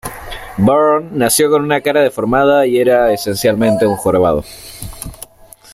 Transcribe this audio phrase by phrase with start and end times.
[0.57, 4.43] Bourne nació con una cara deformada y era, esencialmente, un jorobado.